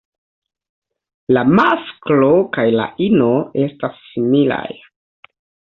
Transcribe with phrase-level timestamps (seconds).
[1.37, 3.31] La masklo kaj la ino
[3.67, 4.67] estas similaj.